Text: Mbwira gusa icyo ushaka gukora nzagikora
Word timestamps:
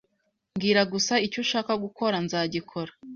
Mbwira 0.55 0.81
gusa 0.93 1.13
icyo 1.25 1.39
ushaka 1.45 1.71
gukora 1.83 2.15
nzagikora 2.25 2.91